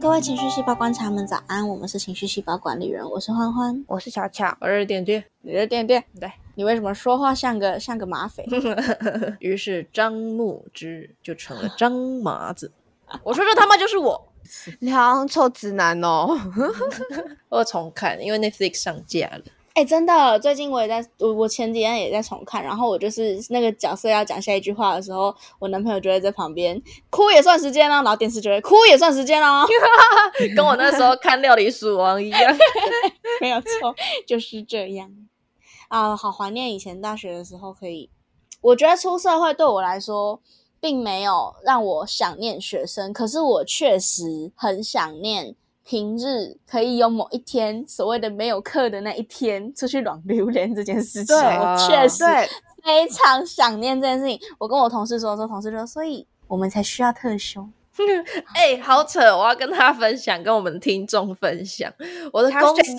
[0.00, 1.68] 各位情绪细胞观察们，早安！
[1.68, 6.04] 我们是情绪细胞管理人，我是欢欢，我是巧巧，我是点点，你是点点。
[6.20, 8.46] 对，你为什么说话像个像个马匪？
[9.40, 12.70] 于是张牧之就成了张麻子。
[13.24, 14.32] 我说这他妈就是我，
[14.78, 16.38] 你好像臭直男哦。
[17.50, 19.42] 我重看，因为 Netflix 上架了。
[19.78, 29.64] 哎，真的，最近我也在，我我前几天也在重看，然后我就是那个角色要讲下一句话的时候，我男朋友就会在旁边哭也算时间了，然后电视就会哭也算时间了，
[30.56, 32.56] 跟我那时候看《料理鼠王》一样，
[33.40, 33.94] 没有错，
[34.26, 35.08] 就是这样
[35.86, 38.10] 啊，好怀念以前大学的时候，可以，
[38.60, 40.42] 我觉得出社会对我来说，
[40.80, 45.54] 并没有让我想念学生，可是我确实很想念。
[45.88, 52.22] 平日可以有某一天所谓的没有课的那一天出去软榴莲这件事情，我确实
[52.84, 54.38] 非常想念这件事情。
[54.58, 57.66] 我跟我同事说说，同事说，所以我们才需要特休。
[58.54, 59.34] 哎，好扯！
[59.34, 61.90] 我要跟他分享，跟我们听众分享
[62.34, 62.92] 我的公司。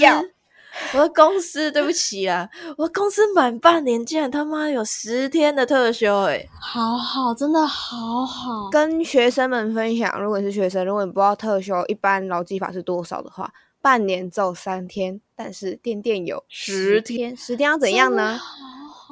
[0.93, 8.69] 我的公司，对不起啊，我的公司满半年竟然他妈有十天的特休，哎，好好，真的好好。
[8.71, 18.39] 跟学生们分享，如果是学生，如果你不知道特休一般劳基法是多少的话，半年只有三天，但是店店有十天，十天要怎样呢？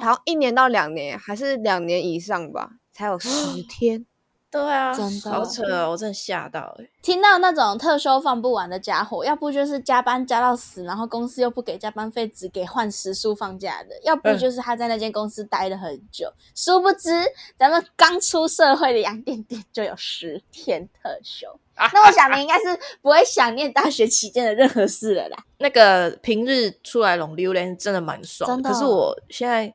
[0.00, 4.04] 然后一年到两年，还是两年以上吧，才有十天。
[4.50, 5.90] 对啊，真的好扯哦！
[5.90, 16.32] 我真的吓到哎，听到那种特休放不完的家伙，要不就是加班加到死，然后公司又不给加班费，只给换时数放假的；要不就是他在那间公司待了很久。
[16.54, 17.10] 殊不知，
[17.58, 21.46] 咱们刚出社会的杨点点就有十天特休。
[21.92, 22.64] 那我想你应该是
[23.02, 25.36] 不会想念大学期间的任何事了啦。
[25.58, 29.72] 那个平日出来龙溜连真的蛮爽，可是我现在。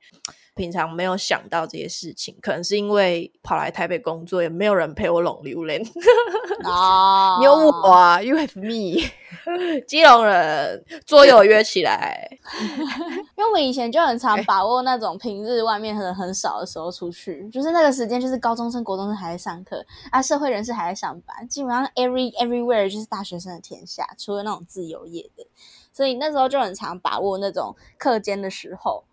[0.55, 5.81] 平常没有想到这些事情，可能是因为跑来台北工作，也没有人陪我拢榴莲。
[6.63, 9.01] 啊， 有我啊，You have me，
[9.87, 12.27] 基隆人桌游约起来。
[13.35, 25.47] 因为我们以前就很常把握那种平日外面人很少的时候出去，就是那个时间，就是高中生、国中生还在上课，啊，社会人士还在上班，基本上 every everywhere 就是大学生的天下，除了那种自由业的，
[25.91, 29.03] 所以那时候就很常把握那种课间的时候。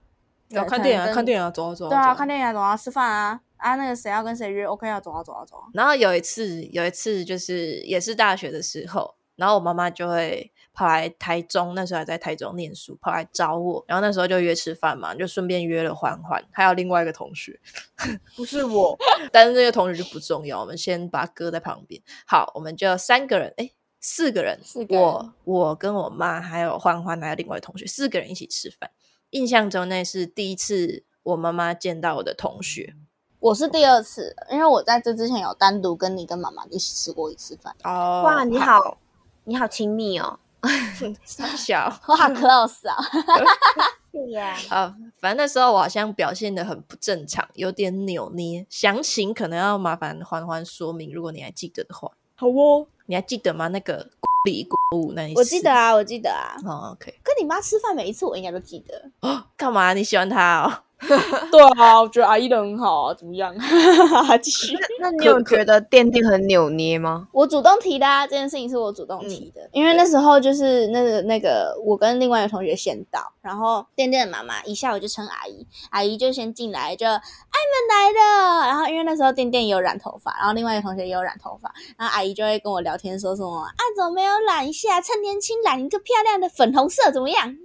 [0.51, 1.89] 要看电影啊，看电影啊，走啊走啊。
[1.89, 5.65] 对啊，看电影啊，走啊，吃饭啊，啊，那个谁要跟谁约，OK 啊，走啊走啊走啊。
[5.75, 17.59] 然后有一次，有一次就是也是大学的时候，然后我妈妈就会跑来台中，那时候还在台中念书，跑来找我，然后那时候就约吃饭嘛，就顺便约了欢欢，还有另外一个同学，
[18.37, 18.99] 不是我，
[19.31, 22.01] 但是那个同学就不重要，我们先把他搁在旁边。
[22.27, 24.59] 好，我们就三个人，哎，四个人，
[24.89, 28.91] 我我跟我妈还有欢欢还有另外同学，四个人一起吃饭。
[29.31, 32.95] 印象中那是第一次我妈妈见到我的同学，
[33.39, 37.75] 我是第二次，因为我在这之前有单独跟你跟妈妈一起吃过一次饭。
[37.85, 38.99] 哦，哇，你好，
[39.45, 40.39] 你好亲密哦，
[41.57, 42.97] 小， 我好 close 啊，
[44.11, 44.57] 对呀。
[44.71, 52.11] 啊，反正那时候我好像表现的很不正常，有点扭捏，详情可能要麻烦欢欢说明，如果你还记得的话。
[52.35, 53.69] 好哦，你还记得吗？
[53.69, 54.11] 那个
[54.45, 56.57] 礼物那一次，我记得啊，我记得啊。
[56.65, 59.11] 哦，OK，跟你妈吃饭每一次我应该都记得。
[59.21, 59.93] 哦，干嘛？
[59.95, 60.83] 你喜欢她哦？
[61.51, 63.55] 对啊，我觉得阿姨人很好啊，怎么样？
[64.43, 64.77] 继续。
[65.01, 67.27] 那你有觉得店店很扭捏吗？
[67.33, 77.23] 我主动提的，啊，这件事情是我主动提的，因为那时候就是那个那个我跟另外一个同学先到，然后店店的妈妈一下午就称阿姨，阿姨就先进来就爱们
[77.89, 87.57] 来了，然后因为那时候店店也有染头发，然后另外一个同学也有染头发，然后阿姨就会跟我聊天说什么啊，怎么没有染一下，趁年轻染一个漂亮的粉红色怎么样？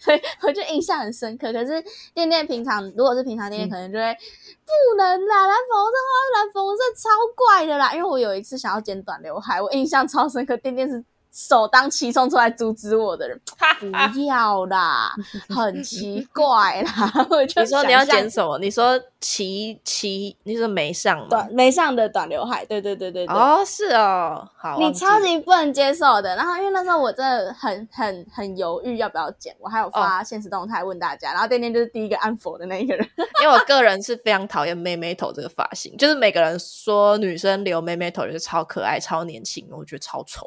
[0.00, 1.52] 所以我就印象很深刻。
[1.52, 1.82] 可是
[2.14, 7.92] 店店平常如果是平常店店，可能就会不能啦，蓝粉红色花，蓝粉红色超怪的啦。
[7.94, 10.56] 因为我有一次想要剪短刘海，我印象超深刻。
[10.56, 11.04] 店店是。
[11.34, 13.40] 首当其冲出来阻止我的人，
[13.80, 15.12] 不要啦，
[15.52, 17.12] 很奇怪啦。
[17.28, 18.56] 我就你说你要剪什么？
[18.60, 22.64] 你说齐齐，你说没上短没上的短刘海？
[22.66, 23.34] 对对对对对。
[23.34, 24.78] 哦，是哦，好。
[24.78, 26.36] 你超级不能接受的。
[26.36, 31.32] 然后因为那时候我真的很很很犹豫要不要剪，我还有发现实动态问大家。
[31.32, 33.04] 然后天天就是第一个按否的那一个人，
[33.42, 40.46] 因为我个人是非常讨厌妹妹头这个发型，就是每个人说女生留妹妹头就是超可爱、超年轻，我觉得超丑。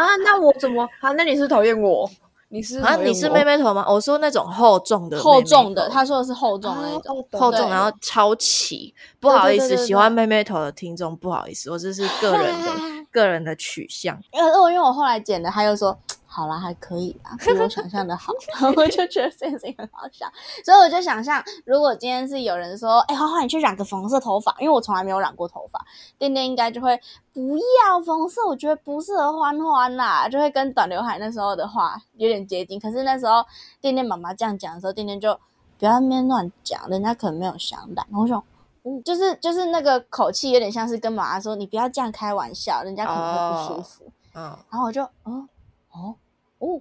[0.00, 1.12] 啊，那我怎么啊？
[1.12, 2.08] 那你是讨厌我？
[2.48, 2.96] 你是啊？
[2.96, 3.84] 你是妹妹头吗？
[3.88, 5.88] 我说那种厚重的，厚重的。
[5.88, 8.94] 他说的是厚重的那种，厚重然后超齐。
[9.18, 12.70] 不好意思，喜欢妹妹头的听众，不好意思，我这是个人的
[13.10, 14.18] 个人的取向。
[14.32, 15.98] 因为因为我后来剪的，他又说。
[16.36, 18.30] 好啦，还可以啦， 比我想象的好，
[18.76, 20.26] 我就觉得这件事情很好笑，
[20.62, 25.82] 所以我就想象，如果今天是有人说，哎，花花你去染个粉红色头发，因为我从来没有染过头发，
[26.18, 27.00] 店店应该就会
[27.32, 32.78] 不要粉红色，我觉得不适合欢欢啦，就会跟短刘海那时候的话有点接近。
[32.78, 33.42] 可是那时候
[33.80, 35.32] 店店妈妈这样讲的时候，店店就
[35.78, 38.06] 不要那边乱讲，人家可能没有想染。
[38.12, 38.44] 我说，
[38.84, 44.12] 嗯，就是就是那个口气有点像是跟妈妈说，你不要这样开玩笑，人家可能会不舒服。
[44.34, 45.48] 嗯，然后我就，嗯
[45.92, 46.14] 哦。
[46.58, 46.80] 哦，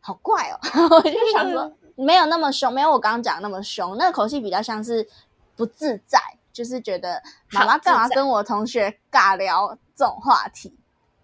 [0.00, 0.58] 好怪哦！
[0.90, 3.96] 我就想说，没有那么凶，没有我刚刚讲那么凶。
[3.96, 5.06] 那个口气比较像是
[5.54, 6.18] 不自在，
[6.52, 7.22] 就是觉得
[7.52, 10.74] 妈妈干嘛跟我同学尬聊这种话题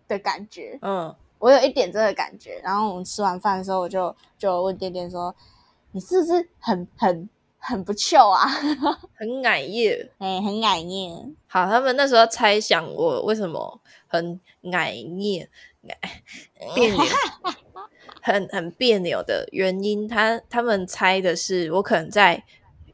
[0.06, 0.78] 的感觉。
[0.82, 2.60] 嗯，我有一点这个感觉。
[2.62, 5.34] 然后我们吃完饭的时候，我就就问点点说
[5.92, 7.28] ：“你是不是很很
[7.58, 8.46] 很不臭啊？
[9.16, 10.12] 很矮叶？
[10.18, 11.10] 哎，很矮叶。
[11.46, 14.38] 好，他们那时候猜想我为什么很
[14.72, 15.48] 矮叶，
[16.74, 17.02] 别扭。”
[18.26, 22.42] 很很别扭的原因，他他们猜的是我可能在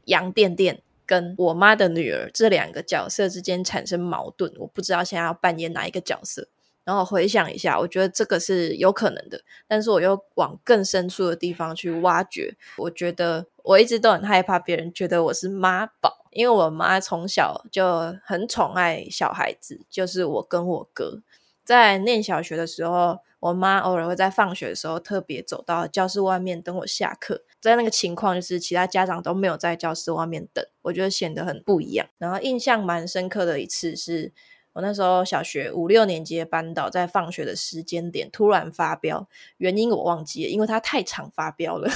[0.05, 6.47] 杨店店跟我妈的女儿这两个角色之间产生矛盾，我不知道现在要扮演哪一个角色。
[6.83, 12.55] 然后回想一下，我觉得这个是有可能的，但是我又往更深处的地方去挖掘。
[12.77, 21.23] 我觉得我一直都很害怕别人觉得我是妈宝，因为我妈从小就很宠爱小孩子，就是我跟我哥
[21.63, 23.19] 在念小学的时候。
[23.43, 32.07] 我妈偶尔会在放学的时候特别走到教室外面等我下课，在那个情况就是其他家长都没有在教室外面等，我觉得显得很不一样。
[32.17, 34.31] 然后印象蛮深刻的一次是
[34.71, 39.27] 我那时候小学五六年级的班导在放学的时间点突然发飙，
[39.57, 41.89] 原因我忘记了，因为他太常发飙了。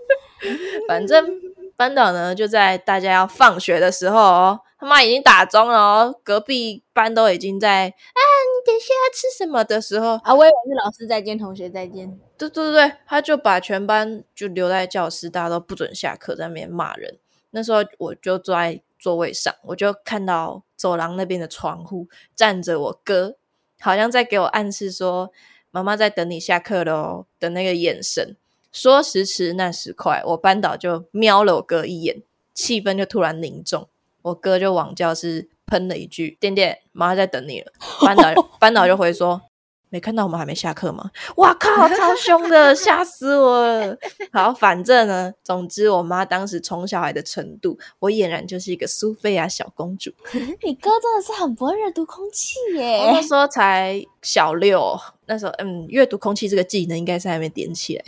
[0.88, 1.38] 反正。
[1.82, 12.16] 班导呢，就在大家要放学的时候哦，他妈已经打钟了哦，隔壁班都已经在啊，你等一下要吃什么的时候啊，我以为是老师再见，同学再见。
[12.38, 17.18] 对对对对，他就把全班就留在教室，大家都不准下课，在那边骂人。
[17.50, 22.06] 那时候我就坐在座位上，我就看到走廊那边的窗户
[22.36, 23.34] 站着我哥，
[23.80, 25.32] 好像在给我暗示说
[25.72, 28.36] 妈妈在等你下课喽的那个眼神。
[28.72, 32.22] 说时迟，那时快，我班导就瞄了我哥一眼，
[32.54, 33.88] 气氛就突然凝重。
[34.22, 39.42] 我哥就往教室喷了一句：“点点，妈在等你了。”班导 班导就回说。
[39.90, 41.10] 没看到我们还没下课吗？
[41.36, 43.94] 哇靠，超凶的，吓死我了！
[44.32, 50.10] 好，反正呢，总之我妈当时宠小孩的程度，我俨然就是一个苏菲亚小公主。
[50.64, 53.10] 你哥真的是很不会阅读空气耶！
[53.12, 54.98] 那时候才小六，
[55.32, 58.04] 那时候嗯，阅读空气这个技能应该是还没点起来。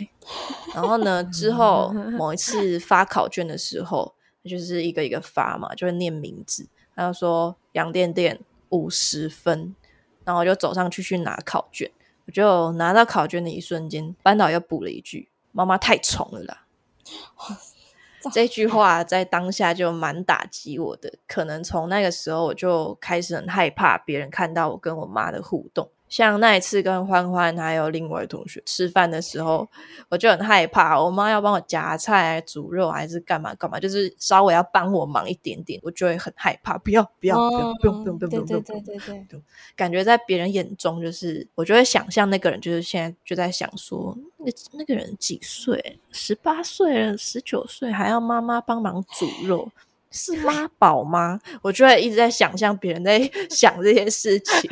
[0.75, 4.13] 然后呢， 之后某一次发考卷的时候，
[4.43, 8.39] 就是一个一个发嘛，就会念名字，他就说杨店店
[8.69, 9.75] 五十分。
[10.23, 11.89] 然后我就走上去去拿考卷，
[12.27, 16.65] 我就拿到考卷的一瞬间，班导又补了一句：“妈妈太宠了啦。
[18.33, 25.89] ”这句话在当下就蛮打击我的，可能从那个时候我就开始很害怕别人看到我跟我妈的互动。
[26.15, 29.67] 像那一次跟欢欢还有另外同学吃饭的时候，
[30.07, 36.77] 我就很害怕，我妈要帮我夹菜、煮肉还是干嘛干嘛，就是稍微要帮我忙一点点，我就会很害怕。
[36.77, 39.41] 不要不要不要不用不用不用不用不用，对对对对，
[39.75, 45.99] 感觉在别人眼中就是，我就会想象那个人就是现在就在想说，那那个人几岁？
[46.11, 49.69] 十八岁了，十九岁还要妈妈帮忙煮肉。
[50.15, 51.37] 是妈宝吗？
[51.61, 53.19] 我就会一直在想象别人在
[53.51, 54.71] 想这些事情，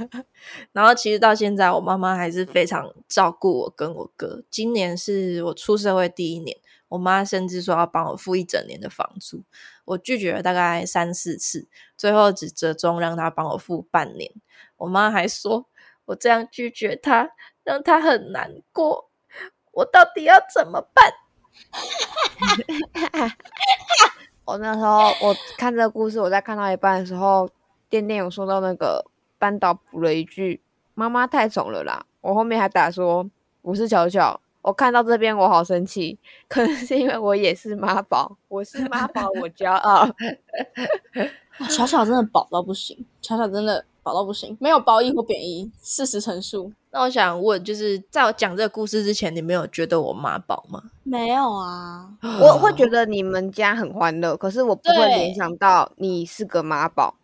[0.72, 4.42] 然后其实到现在，我妈妈还是非常照顾我跟我哥。
[4.50, 6.56] 今年是我出社会第一年，
[6.88, 9.44] 我妈甚至说要帮我付一整年的房租，
[9.84, 14.32] 我拒绝了大概三四次，最后只折中让她帮我付半年。
[14.78, 15.66] 我妈还说
[16.06, 17.28] 我这样拒绝她，
[17.62, 19.10] 让她很难过，
[19.72, 21.12] 我到底要怎么办？
[24.48, 27.46] 我那时候我看这个故事，我在看到一半的时候，
[27.90, 29.04] 店店有说到那个
[29.38, 30.58] 班导补了一句
[30.96, 33.28] ：“妈妈太宠了啦。”我后面还打说
[33.60, 40.08] ：“我是巧巧。”我看到这边我好生气，可能是因为我也是妈宝，我是妈宝，我骄傲。
[41.68, 46.72] 巧巧真的宝到不行，巧巧真的宝到不行，没有褒义或贬义，事实陈述。
[46.98, 50.82] 那我想问，就是在我讲这个故事之前，你没有觉得我妈宝吗？
[51.04, 57.14] 没有啊，我会觉得你们家很欢乐，可是我不会联想到你是个妈宝。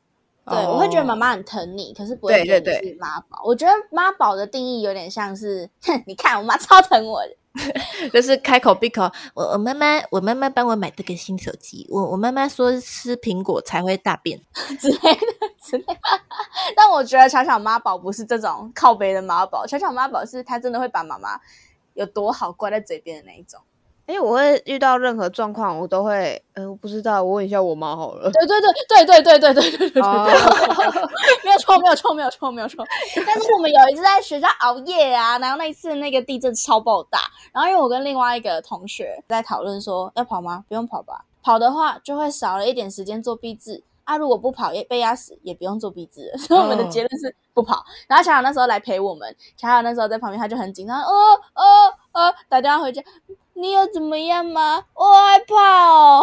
[0.46, 3.42] 对，我会觉得妈哦妈很疼你，可是不会觉得你是妈宝。
[3.44, 14.38] 我觉得妈宝的定义有点像是，哼，你看我妈 超疼我的， 就是开口闭口，我我妈妈我妈妈帮我买这个新手机，我我妈妈说吃苹果才会大便。
[14.78, 15.26] 之类的
[15.62, 16.00] 之类的。
[16.76, 21.40] 但我觉得巧巧妈宝不是这种靠背的妈宝，巧巧妈宝是她真的会把妈妈
[21.94, 23.60] 有多好挂在嘴边的那一种。
[24.06, 28.30] 哎，我会遇到任何状况，我都会，呃，我不知道，我问一下我妈好了。
[28.30, 30.26] 对对对对对对对对对对对哦
[31.44, 32.84] 没有错没有错没有错没有错。
[33.26, 37.20] 但是我们有一次在学校熬夜啊，然后那一次那个地震超爆大，
[37.52, 40.64] 然后因为我跟另外一个同学在讨论说要跑吗？
[40.68, 43.82] 不用跑吧，跑的话就会少了一点时间做壁纸。
[44.04, 46.30] 啊，如果不跑也被压死，也不用做壁纸。
[46.36, 47.82] 所以我们的结论是不跑。
[48.06, 51.10] 然后巧巧那时候来陪我们，巧巧那时候在旁边，他就很紧张，哦
[51.54, 51.62] 哦
[52.12, 53.02] 哦，打电话回家，
[53.54, 54.84] 你有怎么样吗？
[54.94, 56.22] 我害怕哦。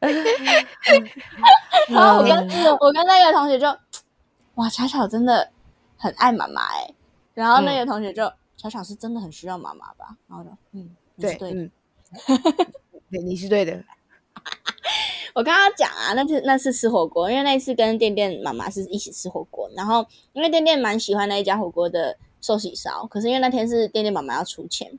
[1.88, 2.36] 然后我跟、
[2.80, 3.66] 我跟那个同学就，
[4.54, 5.50] 哇，巧巧真的
[5.96, 6.94] 很爱妈妈哎。
[7.34, 10.16] 然后那个同学就，巧巧是真的很需要妈妈吧？
[10.28, 11.60] 然后就，嗯，对，对的。
[11.60, 11.70] 嗯，
[13.10, 13.82] 对，你是对的。
[15.34, 24.98] 我刚刚讲啊，那次那次吃火锅，因为那一次跟店店妈妈是一起吃火锅，然后因为店店蛮喜欢那一家火锅的寿喜烧，可是因为那天是店店妈妈要出钱，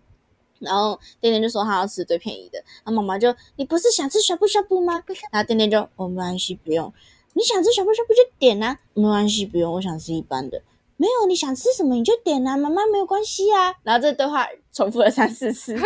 [0.59, 5.03] 然后店店就说他要吃最便宜的，然后妈妈就你不是想吃小布小布吗？
[5.31, 6.93] 然后店店就哦没关系不用，
[7.33, 10.61] 你想吃小布小布就点啊，没关系不用，我想吃一般的。
[10.99, 13.73] 没有，你想吃什么你就点啊，妈妈没有关系啊。
[13.83, 15.73] 然后这对话重复了三四次，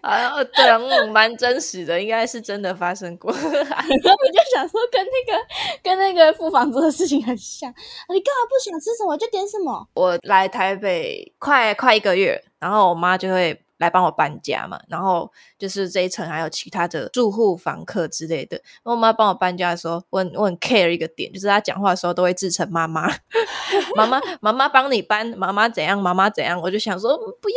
[0.00, 3.30] 啊，对啊，嗯，蛮真实的，应该是真的发生过。
[3.30, 5.38] 然 后我就想说，跟那个
[5.82, 7.70] 跟那个付房租的事情很像。
[8.08, 9.86] 你干嘛不想吃什么就点什么？
[9.92, 18.60] 我来台北快快一个月，然后我妈就会来帮我搬家嘛，然后就是这一层还有其他的住户、房客之类的。
[18.84, 23.10] 我妈帮我搬家的时候，我很我很 care 一个点，就是她讲话的时候都会自称妈妈，
[23.96, 27.56] 妈妈妈妈帮你搬，妈妈怎样，妈妈怎样，我就想说不要。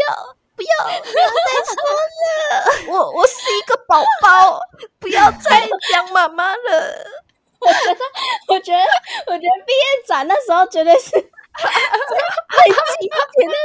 [0.56, 1.74] 不要，不要再说
[2.52, 2.94] 了！
[2.94, 4.60] 我我是一个宝宝，
[5.00, 6.96] 不要再讲妈妈了。
[7.60, 8.00] 我觉得
[8.50, 8.84] 我觉得，
[9.26, 11.10] 我觉得毕业展那时候绝对是
[11.54, 11.62] 太
[12.70, 13.08] 激，
[13.38, 13.56] 点的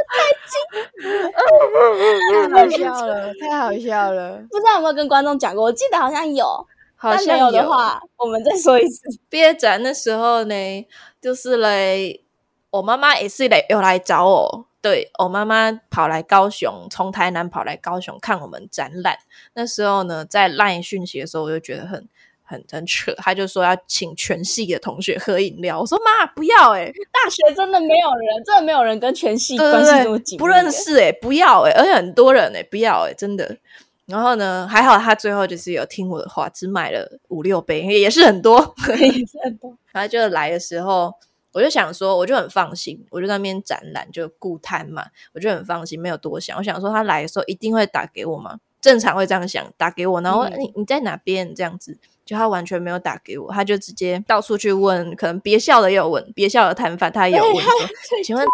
[2.49, 4.39] 太好笑了，太好笑了。
[4.51, 5.65] 不知道有没有跟观众讲过？
[5.65, 6.67] 我记得好像有，
[6.97, 9.03] 好像有的话，我们再说一次。
[9.29, 10.87] 毕业展的时候呢，
[11.21, 12.25] 就是嘞
[12.71, 19.19] 我妈妈也是来有来找我，对我妈妈跑来高雄，从台南跑来高雄看我们展览。
[19.55, 22.09] 那时候呢，在 LINE 讯息的时候，我就觉得很
[22.49, 33.59] 很很扯，他就说要请全系的同学喝饮料，我说妈不要哎、欸，大学真的没有人，真的没有人跟全系对关系对对这么紧，不认识哎、不要哎、而且很多人哎、不要哎、真的。
[34.07, 38.75] 然后呢，还好他最后就是有听我的话，只买了五六杯，也是很多。
[38.99, 39.77] 也是很多。
[39.93, 41.13] 然后就来的时候，
[41.53, 46.57] 我就想说，我就很放心，我就在那边展览，就顾摊嘛，我就很放心，没有多想。
[46.57, 51.99] 我想说他来的时候一定会打给我嘛，正常会这样想，打给我，然后、嗯你你在哪边这样子。
[52.29, 57.73] 就他完全没有打给我，他就直接到处去问，可能别校的也有问，别校的摊贩他也有问说，
[58.23, 58.47] 请问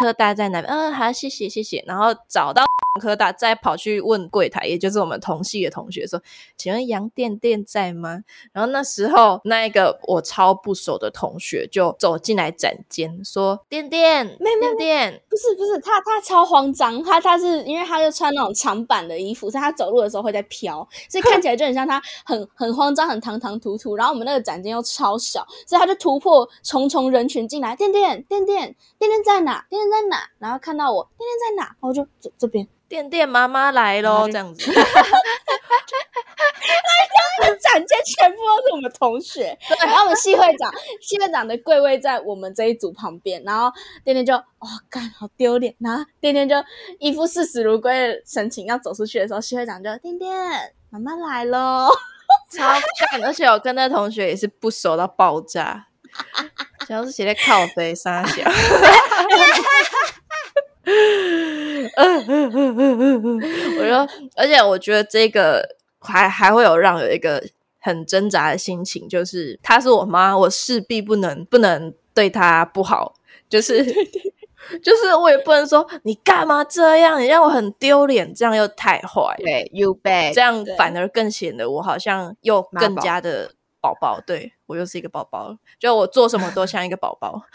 [0.00, 0.74] 科大在哪边？
[0.74, 1.84] 嗯，好，谢谢谢谢。
[1.86, 2.64] 然后找到
[3.00, 6.20] 科大，再跑去问柜台，也就是我们同系的同学说，
[6.56, 8.24] 请问杨店店在吗？
[8.52, 20.76] 然后那时候那一个我超不熟的同学就走进来展间说：“店店，妹妹店店，不是不是，他他超慌张，他他是因为他就穿那种长版的衣服，所以他走路的时候会在飘，
[21.08, 23.96] 所以看起来就很像他很很慌张、很唐唐突突。
[23.96, 29.64] 然后我们那个展间又超小，所以他就突破重重人群进来，店店店店店店在哪？
[29.68, 30.28] 店店在哪？
[30.38, 31.64] 然后看到我，店店在哪？
[31.64, 34.72] 然后我就这这边，店店妈妈来喽！”这样子，
[37.60, 43.70] 展间全部都是我们同学，然后我们系会长， 系会长的柜位在我们这一组旁边，然后
[44.04, 46.56] 店店就哦干好丢脸，然后店店就
[46.98, 50.30] 一副视死如归的神情要走出去的时候，系会长就店店
[50.90, 51.88] 妈妈来喽，
[52.50, 52.64] 超
[53.10, 53.24] 干！
[53.24, 55.86] 而且我跟那同学也是不熟到爆炸，
[56.86, 58.42] 想要是写在靠背傻小。
[61.96, 67.42] 我说，而且我觉得这个还还会有让有一个
[67.78, 73.14] 很挣扎的心情，就是她是我妈，我势必不能不能对她不好，
[73.48, 73.84] 就是
[74.82, 79.36] 就是我也不能说你干嘛这样，你让我很丢脸，这样又太坏了。
[79.38, 87.42] 对，you bet，这样反而更显得我好像又更加的宝宝，对我又是一个宝宝，就我做什么都像一个宝宝。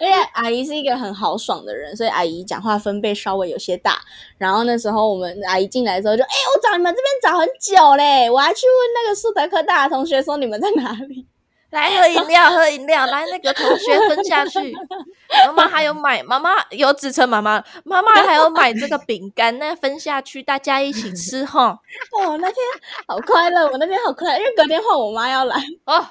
[0.00, 4.00] 而且阿姨是一个很豪爽的人，所以阿姨讲话分贝稍微有些大。
[4.36, 11.28] 然后那时候我们阿姨进来的时候就，哎，我找你们这边找很久嘞，我还去问那个苏德科大的同学说你们在哪里。
[11.74, 14.72] 来喝饮料，喝饮料，来那个同学分下去。
[15.46, 21.76] 妈妈还有买，妈妈有指称妈妈，妈妈还有买这个饼干，那分下去，大家一起吃哈。
[22.16, 22.56] 哦，那天
[23.08, 26.06] 好快乐，我那天好快乐，因为隔天换我妈要来哦，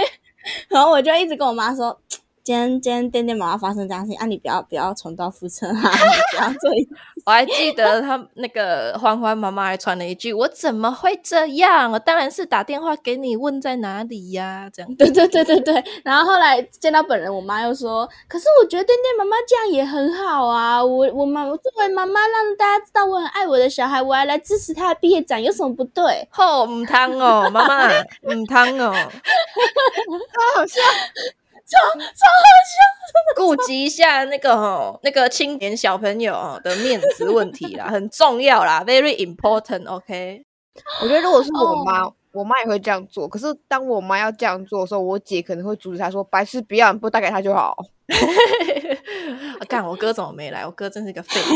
[0.68, 2.00] 然后我就一直跟我妈说。
[2.44, 4.26] 今天今天店店妈妈发生这样事情啊！
[4.26, 5.92] 你不要不要重蹈覆辙啊！
[6.34, 6.88] 不要做一
[7.24, 11.92] 我还记得他那个欢欢妈妈还传了一句：“我怎么会这样？
[11.92, 15.84] 我当然是打电话给你问在哪里呀。”这样对对对对对。
[16.02, 20.84] 然后后来见到本人，我妈又说：“可是我觉得店店妈妈这样也很好啊！
[20.84, 27.88] 我我妈我作为妈妈，让大家知道我很爱我的小孩，我还来支持他的毕业展，有什么不对？” 吼唔汤哦，妈妈
[28.34, 30.80] 唔汤哦， 好好笑。
[31.66, 32.74] 超超好笑，
[33.36, 39.88] 顾及一下那个哈那个青年小朋友的面子问题啦， 很重要啦，very important。
[39.88, 40.44] OK，
[41.02, 43.28] 我觉得如果是我妈，我妈也会这样做。
[43.28, 47.76] 可是当我妈要这样做的时候，我姐可能会阻止她说：“白痴，不要，不带给她就好。
[49.68, 50.66] ”干，我哥怎么没来？
[50.66, 51.54] 我哥真是个废物。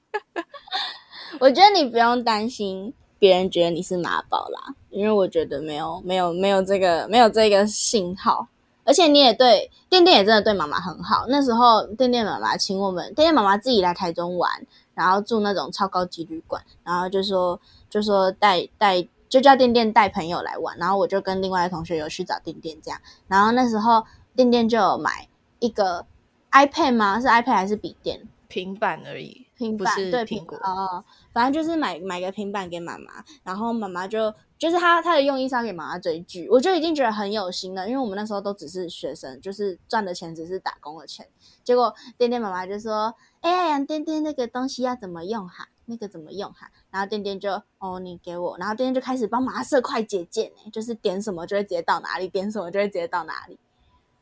[1.40, 8.48] 我觉得你不用担心别人觉得你是妈宝啦，因为我觉得没有没有没有这个没有这个信号。
[8.90, 11.26] 而且你也对店店也真的对妈妈很好。
[11.28, 14.50] 那时候店店妈妈请我们，店店妈妈自己来台中玩，
[14.94, 23.00] 然后住那种超高级旅馆，然后就说就说带带就叫店店带朋友来玩，然后我就跟另外的同学有去找店店这样。
[23.28, 24.04] 然后那时候
[24.34, 25.28] 店店就有买
[25.60, 26.04] 一个
[26.50, 27.20] iPad 吗？
[27.20, 28.26] 是 iPad 还是笔电？
[28.48, 34.34] 平板而已，平板对苹果哦，反正就是买买个平板给妈妈，然后妈妈就。
[34.60, 37.88] 就是他，他的用意是要给妈妈追剧，我就已经觉得很有心了。
[37.88, 41.26] 因为我们那时候都只是学生，就是赚的钱只是打工的钱。
[41.64, 45.70] 结果店店妈妈就说：“哎呀，杨店店那个东西要怎么用哈？
[45.86, 53.58] 那个怎么用哈？”然后店店就：“哦，你给我。”然后店店就开始帮妈妈设快捷键，哎，就是点什么就会直接到哪里，点什么就会直接到哪里。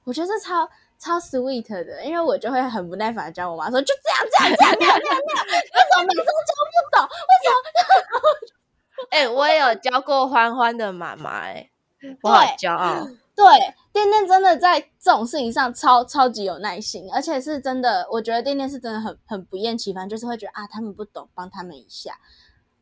[0.05, 7.09] 我觉得这超超 sweet 的，因为我就会很不耐烦的教我妈说：“就这样，这样，这样，这样，这样，为什么每次都教不懂？
[7.09, 7.59] 为什么？”
[9.11, 11.71] 哎，我也有教过欢欢的妈妈，哎，
[12.23, 13.07] 我好骄傲。
[13.37, 13.45] 对，
[13.93, 22.19] 店店真的在这种事情上超超级有耐心，而且是真的，我觉得店店是真的很很不厌其烦，就是会觉得啊，他们不懂，帮他们一下。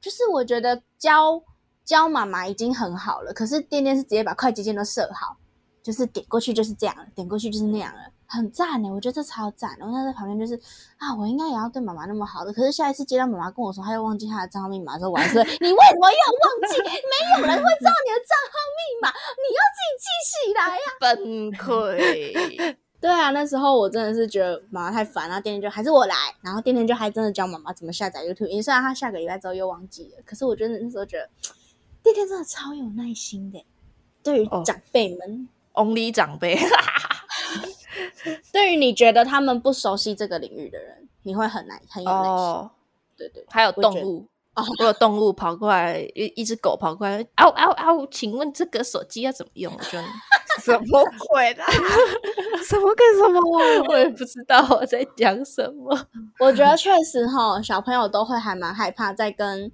[0.01, 1.43] 就是我觉得教
[1.85, 5.37] 教妈妈已经很好了，可是店店是直接把快捷键都设好，
[5.87, 8.00] 就是点过去就是这样，点过去就是那样了。
[8.26, 9.71] 很赞呢，我觉得这超赞。
[9.78, 10.61] 然后他在旁边就是
[10.99, 12.52] 啊，我应该也要对妈妈那么好的。
[12.52, 16.82] 可是下一次接到妈妈跟我说，她又忘记她的账号密码的时候，我还是 你为什么要忘记？
[16.82, 16.91] 没
[17.39, 20.82] 有人会知道你的账号密码，你要自己记起来呀。
[20.99, 22.76] 崩溃。
[22.99, 26.17] 对啊，那时候我真的是觉得妈妈太烦了，店店就还是我来。
[26.41, 28.49] 然后店店就还真的教妈妈怎么下载 YouTube。
[28.49, 31.30] 因为虽然他下个礼拜之后又忘记了，可是我真的那时候觉得
[32.02, 33.65] 店店真的超有耐心的，
[34.25, 36.58] 对于长辈们，Only 长辈。
[38.52, 42.71] 对于你觉得他们不熟悉这个领域的人，你会很难很有耐心。
[43.17, 49.73] 对对，还有动物哦，如果动物跑过来，一一只狗跑过来， 嗷嗷嗷，请问这个手机要怎么用？
[49.73, 49.99] 我就
[50.60, 51.62] 什么鬼的？
[52.65, 53.41] 什么跟什么？
[53.89, 55.97] 我也不知道我在讲什么。
[56.41, 59.71] 我觉得确实哈，小朋友都会还蛮害怕，在跟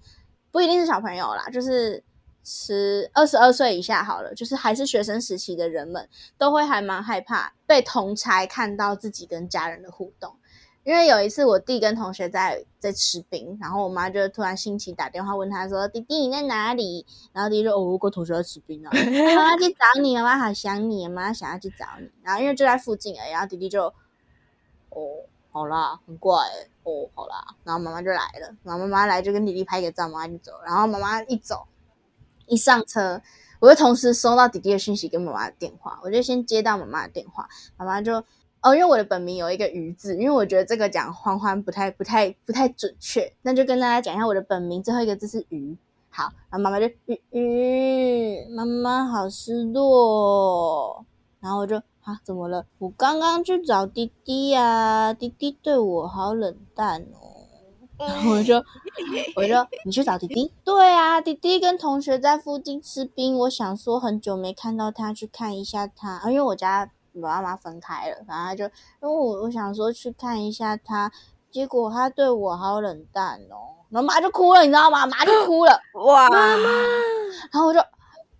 [0.51, 2.05] 不一定是小朋友啦，就是。
[2.45, 10.37] 十二十二岁以下好了，就是还是学生时期的人们，都会还蛮害怕被同才看到自己跟家人的互动。
[10.85, 18.91] 因为有一次我弟跟同学在在吃冰，然后我妈就突然兴起打电话问他说：“弟弟你在哪里？”然后弟弟说：“哦，我跟同学在吃冰啊，
[19.37, 23.85] 妈妈去找你，妈妈好想你，妈妈想要去找你。”然后因为就在附近而已，然后弟弟就
[24.91, 25.07] ：“哦，
[25.53, 26.35] 好啦，很怪
[26.83, 30.51] 哦，好啦。”然后妈妈就来了，然后妈妈来就跟弟弟拍个照，妈妈就走。
[30.67, 31.65] 然后妈妈一走。
[32.47, 33.23] 一上车，
[33.61, 38.15] 我就同时收到弟弟的讯息跟妈妈的电话，我就先接到妈妈的电话，妈妈就
[38.61, 45.77] 哦，因为我的本名有一个“鱼”字，因为我觉得这个讲欢欢不太、不太、不太准确，那就跟大家讲一下我的本名最后一个字是“鱼”。
[46.15, 51.05] 好，然后妈妈就“鱼鱼”，妈妈好失落，
[51.41, 52.67] 然后我就啊，怎么了？
[52.79, 57.32] 我刚刚去找弟弟呀，弟弟对我好冷淡哦。
[58.29, 58.57] 我就
[59.37, 68.71] 我就你去找弟弟，对啊，弟弟跟同学在附近吃冰，我想说很久没看到他，去看一下他，因为我家我爸妈分开了，然后就因
[69.03, 71.11] 为我我想说去看一下他，
[71.51, 75.07] 结果他对我好冷淡哦，然后妈就哭了，你知道吗？
[75.07, 76.69] 妈就哭了， 哇，妈妈，
[77.53, 77.81] 然后我就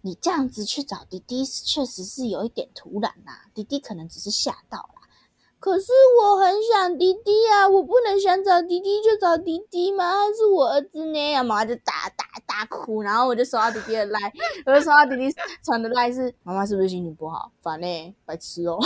[0.01, 3.45] 你这样子去找弟弟，确实是有一点突然啦。
[3.55, 5.02] 弟弟可能只是吓到啦。
[5.63, 10.11] 可是我很想弟弟啊，我不能想找弟弟就找弟弟吗？
[10.11, 11.37] 他是我儿子呢。
[11.37, 14.19] 妈妈就大大大哭，然后我就收到弟弟的赖，
[14.67, 15.33] 我就收到弟弟
[15.65, 17.53] 传的赖是妈妈是不是心情不好？
[17.63, 18.77] 烦呢，白痴哦。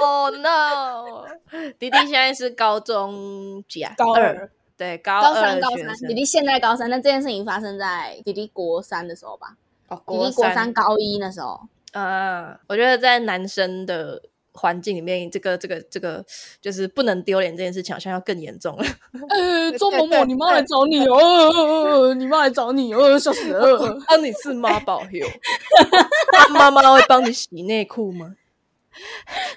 [0.00, 1.26] Oh no！
[1.78, 3.92] 弟弟现在是高中几啊？
[3.98, 4.50] 高二。
[4.74, 5.94] 对，高高三高三。
[6.08, 9.54] 弟弟现在高三，那这件事情发生在弟弟国三的时候吧？
[9.88, 11.60] 哦，弟弟国三高一那时候。
[11.92, 14.22] 嗯，我觉得在男生的。
[14.56, 16.24] 环境里面，这个这个这个
[16.60, 18.84] 就是不能丢脸这件事情，好像要更严重了。
[19.28, 23.78] 呃， 周某某，你妈来找你哦，你妈来找你哦，笑死了。
[24.08, 25.26] 啊，你是妈宝哟？
[26.52, 28.34] 妈妈会帮你洗内裤吗？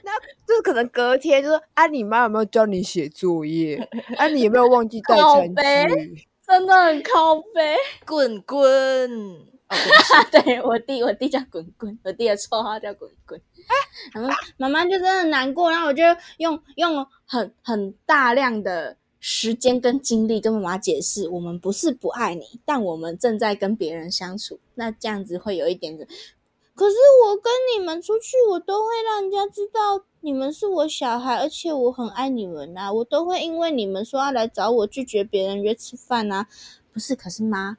[0.03, 3.77] 那就是可能隔天就说啊，你妈有没有教你写作业？
[4.17, 6.27] 啊，你有没有忘记带餐具？
[6.45, 8.69] 真的很靠背，滚滚。
[10.31, 13.39] 对我弟，我弟叫滚滚，我弟的绰号叫滚滚。
[14.13, 16.03] 然后妈妈就真的难过，然后我就
[16.37, 26.07] 用用很很大量的时间跟精力跟妈妈解释，我们不是不爱你，但我们正在跟别人相处，那这样子会有一点的。
[26.73, 36.47] 可是我跟你们出去，我都会让人家知道你们是我小孩，而且我很爱你们呐，我都会因为你们说要来找我，拒绝别人约吃饭啊。
[36.91, 37.77] 不是，可是妈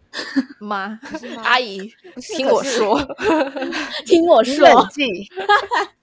[0.59, 0.99] 妈
[1.43, 2.99] 阿姨，听我说，
[4.07, 5.07] 听我说，冷静。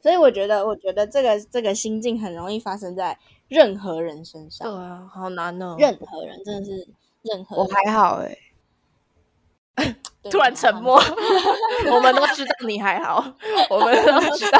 [0.01, 3.17] 所以我觉得，我觉得这个这个心境很容易发生在
[3.47, 4.67] 任何人身上。
[4.69, 5.75] 对啊，好难哦。
[5.79, 6.87] 任何人真的是
[7.23, 8.37] 任何，我还好哎。
[10.29, 10.99] 突然沉默，
[11.91, 13.23] 我们都知道你还好，
[13.69, 14.59] 我们都知道，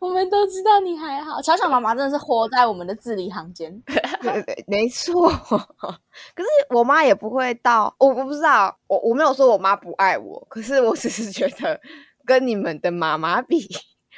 [0.00, 1.40] 我们都知道 你还好。
[1.42, 5.28] 巧巧妈妈真的是活在我们的字里行间，对对，没错。
[5.28, 11.80] 可是我妈也不会到，我我不知道，我我没有说我妈不爱我，可是我只是觉得
[12.24, 13.68] 跟你们的妈妈比，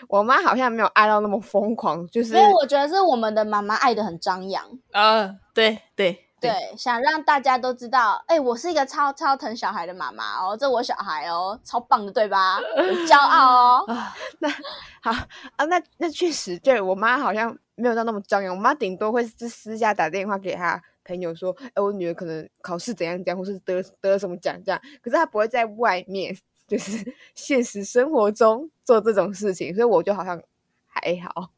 [0.08, 2.06] 我妈好像没有爱到那么疯狂。
[2.08, 6.25] 就是因为我觉得是我们的妈妈爱的很张扬啊，对对。
[6.40, 12.60] 对，想让大家都知道，哎，我是一个超超疼小孩的妈妈哦，这我小孩哦，超棒的，对吧？
[13.08, 13.86] 骄傲哦。
[14.38, 14.48] 那
[15.00, 15.10] 好
[15.56, 26.36] 啊，那那确实，对我妈好像没有到那么张扬，我妈顶多会是私下打电话给她朋友说，哎，我女儿可能考试怎样怎样，或是得得了什么奖这样，可是她不会在外面，
[26.68, 30.40] 就是 现实生活中做这种事情，所以我就好像
[30.86, 31.50] 还好。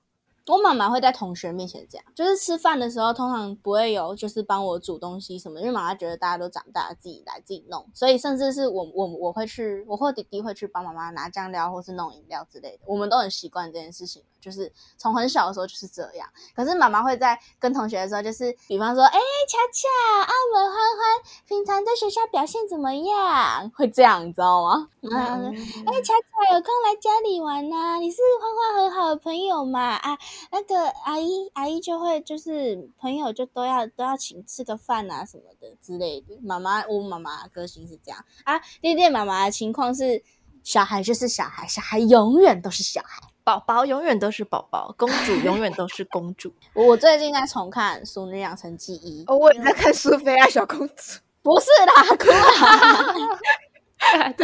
[0.48, 14.22] 我妈妈会在同学面前这样，就是吃饭的时候，通常不会有就是帮我煮东西什么，因为妈妈觉得大家都长大了，自己来自己弄，所以甚至是我我我会去，我或弟弟会去帮妈妈拿酱料或是弄饮料之类的，我们都很习惯这件事情。
[14.40, 19.88] 就是从很小的时候就是这样，可是妈妈会在跟同学的时候，就是比方说，哎，恰恰、
[20.22, 23.68] 阿文、欢欢，平常在学校表现怎么样？
[23.74, 24.88] 会这样，你知道吗？
[25.02, 27.96] 哎，恰恰有空来家里玩呐？
[27.96, 29.80] 你是欢欢很好的朋友嘛？
[29.80, 30.16] 啊，
[30.50, 36.38] 那个阿姨，阿姨就会就是朋友就都要都要请吃个饭啊什么的之类的。
[36.42, 38.58] 妈妈，我妈妈个性是这样啊。
[38.80, 40.22] 弟弟妈妈的情况是，
[40.62, 43.22] 小孩就是小孩，小孩永远都是小孩。
[43.44, 46.52] 宝宝永远都是宝宝，公主永远都是公主。
[46.74, 50.94] 我最近在重看《淑女养成记一》，哦我也在看《苏菲亚小公主》。
[51.40, 52.26] 不是啦，哭
[54.18, 54.34] 啊！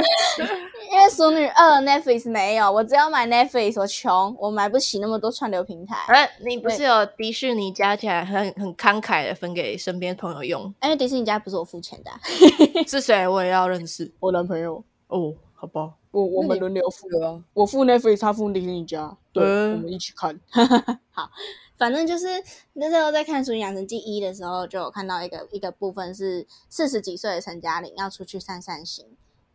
[0.91, 5.97] 因为《淑女二》Netflix 没有，我只要买 Netflix，我穷，我买不起那么多串流平台。
[6.09, 10.63] 哎，你不是有迪士尼加起来很很慷慨的分给身边朋友用？
[10.83, 12.11] 因为迪士尼家不是我付钱的，
[12.87, 13.27] 是谁？
[13.27, 14.83] 我也要认识我男朋友。
[15.07, 15.95] 哦，好吧。
[16.11, 20.39] 我我们轮流付的啊，我付 Netflix，他付迪士尼家，对，我们一起看。
[21.11, 21.29] 好，
[21.77, 22.27] 反正就是
[22.75, 29.05] 那时候在看《熟女养成记一》的时候，就有看到一个一个部分是四十几岁的陈嘉玲要出去散散心，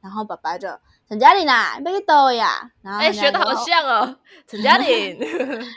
[0.01, 0.67] 然后爸爸就
[1.07, 4.15] 陈嘉玲啊，别去逗呀，然后哎，学的好像哦，
[4.47, 5.17] 陈嘉玲，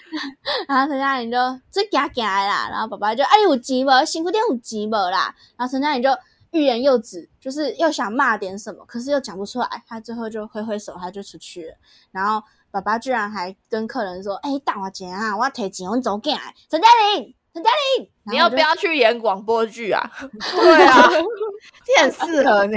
[0.68, 1.36] 然后陈嘉玲就
[1.70, 6.10] 这夹夹啦，然后爸爸就哎有钱无，辛苦点有钱无啦，然后陈嘉玲就。
[6.54, 9.66] 欲言又止，就是又想骂点什么，可是又讲不出来。
[9.88, 11.74] 他最后就挥挥手，他就出去了。
[12.10, 20.02] 然后爸爸居然还跟客人说：“哎，大我钱啊，我要提钱，我走进来。”陈嘉玲，陈嘉玲，你要不要去演广播剧啊？
[20.54, 21.08] 对啊，
[21.86, 22.76] 这很适合呢，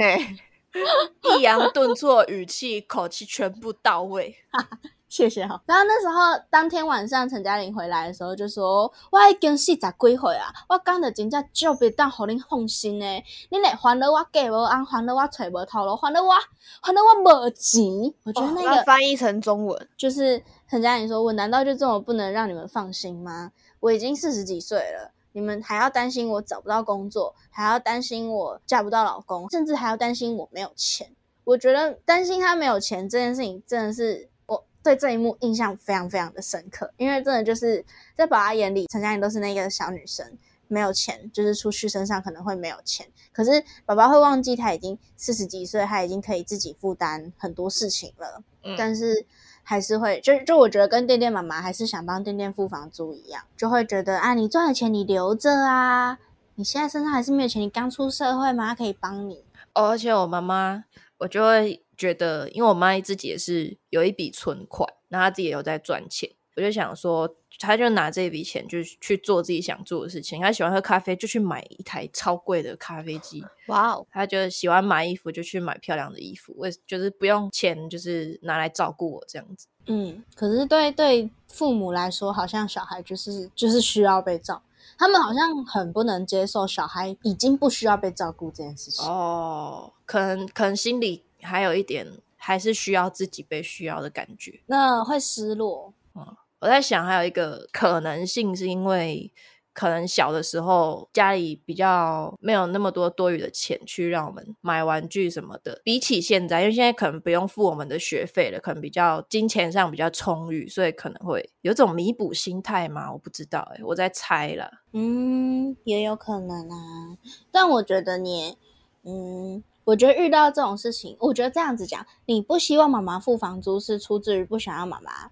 [1.37, 4.35] 抑扬顿挫，语气口气全部到位。
[5.07, 5.61] 谢谢哈。
[5.65, 13.05] 然后那时候当天晚上陈嘉玲回来的时候就说：“我已经四十几岁啊，我讲的真正就别当互恁放心呢。
[13.49, 16.33] 恁来还了我嫁无安，还了我揣无头路，还了我，
[16.81, 17.83] 还了我无钱。”
[18.25, 23.51] 我觉得那个翻译成中文就是陈嘉玲说：“我难道就这么不能让你们放心吗？
[23.79, 31.11] 我已经四十几岁了，你们还要担心我找不到工作，还要担心我嫁不到老公，甚至还要担心我没有钱。”
[31.43, 37.83] 我觉得担心他没有钱这件事情，真的是我对这一幕印象非常非常的深刻，因为真的就是
[38.15, 40.25] 在爸爸眼里，陈佳莹都是那个小女生，
[40.69, 48.41] 没有钱，就是出去身上可能会没有钱，可是爸爸会忘记他已经四十几岁，他已经可以自己负担很多事情了，
[48.77, 49.25] 但是。
[49.67, 56.19] 还是会，就就我觉得跟店店妈妈还是想帮店店付房租一样，就会觉得啊，你赚的钱你留着啊，
[56.53, 59.43] 你现在身上还是没有钱，你刚出社会嘛，他可以帮你。
[59.73, 60.83] 哦，而且我妈妈，
[61.17, 67.35] 我就会觉得，因为我妈自己也是有一笔存款，那她自己也有在赚钱，我就想说。
[67.57, 70.41] 他就拿这笔钱，就去做自己想做的事情。
[70.41, 73.41] 他喜欢喝咖啡，就去买一台超贵的咖啡机。
[73.67, 74.05] 哇哦！
[74.11, 76.53] 他就喜欢买衣服，就去买漂亮的衣服。
[76.57, 79.67] 为就是不用钱，就是拿来照顾我这样子。
[79.85, 84.61] 嗯，可是对对父母来说，好像小孩就是就是需要被照，
[84.97, 89.05] 他们好像很不能接受小孩已经不需要被照顾这件事情。
[89.05, 94.59] 哦，可能可能心里还有一点，还是需要自己被需要的感觉。
[94.65, 95.93] 那会失落。
[96.13, 96.35] 嗯。
[96.59, 99.31] 我在想，还有一个可能性，是因为
[99.73, 105.81] 可能小的时候家里比较没有那么多多余的钱去让我们买玩具什么的。
[105.83, 113.11] 比起现在，因为现在可能不用付我们的学费了，可能比较金钱上比较充裕，所以可能会有种弥补心态吗？
[113.11, 114.71] 我不知道，哎，我在猜了。
[114.93, 117.17] 嗯，也有可能啊。
[117.51, 118.57] 但我觉得你，
[119.03, 125.31] 嗯，我觉得遇到这种事情，我觉得这样子讲，你不希望妈妈付房租，是出自于不想要妈妈。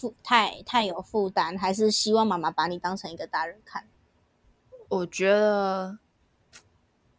[0.00, 3.84] 负太太有负担，还是希望妈妈把你当成一个大人看？
[4.88, 5.98] 我觉得，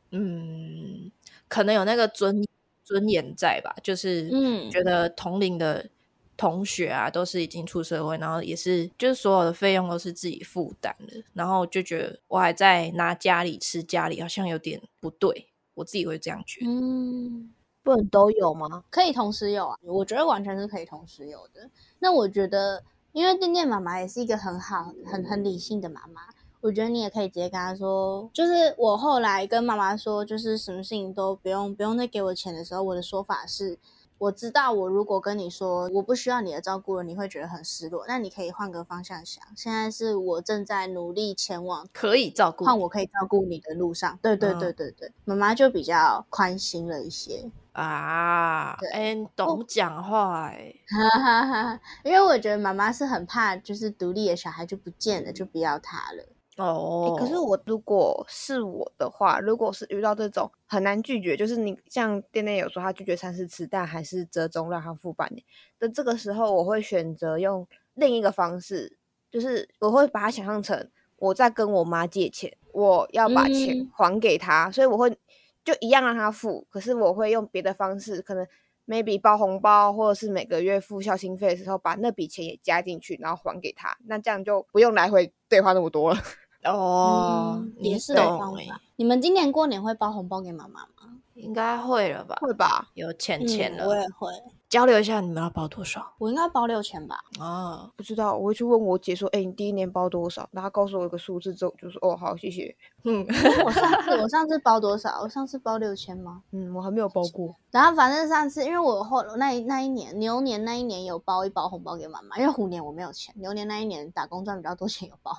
[0.09, 1.11] 嗯，
[1.47, 2.43] 可能有那个尊
[2.83, 5.89] 尊严在吧，就是嗯，觉得同龄的
[6.35, 16.71] 同学啊，都是已经出社会，然后也是就是所有的费用都是自己负担的，然后就觉得我还在拿家里吃家里，好像有点不对，我自己会这样觉得。
[16.71, 17.53] 嗯。
[17.83, 18.83] 不能都有吗？
[18.89, 21.69] 可以同时有啊，我觉得完全是可以同时有的。
[21.99, 26.21] 那我觉得，因为店店妈妈也是一个很好、很很理性的妈妈，
[26.61, 33.77] 我觉得你也可以直接跟她说，就是我后来跟妈妈说，就是什么事情都不用不用再给我钱的时候，我的说法是。
[34.21, 38.05] 我知道，我如果跟你说我不需要你的照顾了，你会觉得很失落。
[38.07, 44.19] 那你可以换个方向想，现在是我正在努力前往可以照顾换我可以照顾你的路上。
[44.21, 48.77] 对对对对对，妈妈就比较宽心了一些啊。
[48.93, 50.73] 哎，懂讲话哎，
[52.03, 56.25] 因为我觉得妈妈是很怕，就是独立的小孩就不见了，就不要他了。
[56.57, 65.41] 哦，可是我如果是我的话，如果是遇到这种很难拒绝，就是你像店内有说他拒绝三四次，但还是折中让他付半年
[65.79, 68.97] 的这个时候，我会选择用另一个方式，
[69.31, 75.17] 就是我会把它想象成我在跟我妈借钱，我要把钱还给他，所以我会
[75.63, 78.45] 就一样让他付，可是我会用别的方式，可能
[78.87, 86.19] maybe 包红包，或者是每个月付孝心费的时候把那笔钱也加进去，然后还给他，那这样就不用来回兑换那么多了。
[86.65, 88.81] 哦，也是的方法。
[88.95, 91.17] 你们今年过年会包红包给妈妈吗？
[91.33, 92.37] 应该会了吧？
[92.41, 93.87] 会吧，有钱钱了。
[93.87, 94.29] 我也会
[94.71, 96.13] 交流一下，你们要包多少？
[96.17, 97.17] 我应该包六千吧？
[97.41, 100.47] 啊，不知道，我会去问我姐说，哎，你第一年包多少？
[100.53, 102.73] 然后告诉我一个数字之后，就说，哦，好，谢谢。
[103.03, 103.27] 嗯，
[103.65, 105.19] 我上次我 上次包多少？
[105.23, 106.41] 我上次包六千吗？
[106.51, 107.53] 嗯，我还没有包过。
[107.69, 115.35] 然后反正上次，因为我后那那一年牛年那一年有包一包红包给妈妈，因为虎年我没有钱，牛年那一年打工赚比较多钱有包。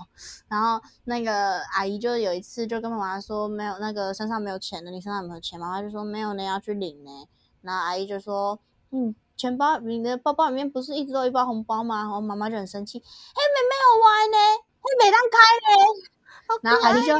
[0.46, 5.58] 然后那个阿姨就有一次就跟妈妈说，没有那个身上没有钱了，你身上有没有钱？
[5.58, 7.10] 妈妈就说没有呢，要去领呢。
[7.62, 8.58] 然后阿姨就说，
[8.92, 9.14] 嗯。
[9.34, 11.96] 钱包，你的包包里面不是一直都有一包红包吗？
[11.96, 14.38] 然后妈妈就很生气，嘿，妹妹有歪呢，
[14.78, 15.66] 嘿，没让开呢。
[16.62, 17.12] 然后阿姨就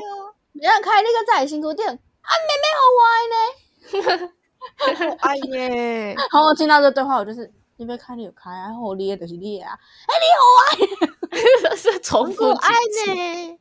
[0.52, 4.30] 没让开那个在辛苦点，啊，妹妹好歪呢，
[5.18, 6.14] 哎耶！
[6.14, 12.70] 然后我听到这对话，我就是你别开，你有开，然后我裂就是裂啊，哎，你好歪， 是重复爱
[13.08, 13.58] 呢，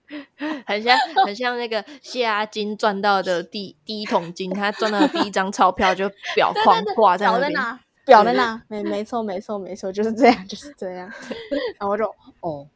[0.68, 0.96] 很像
[1.26, 7.80] 很像那个谢阿金赚到的第第一桶金，他赚到的第一张钞票就表 框挂在那边。
[8.06, 8.62] 表的呢？
[8.68, 11.10] 没没错没错没错，就是这样就是这样。
[11.80, 12.12] 然后我就哦
[12.42, 12.68] 好，